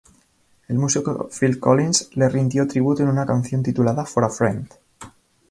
[0.67, 4.67] El músico Phil Collins, le rindió tributo en una canción titulada "For a friend".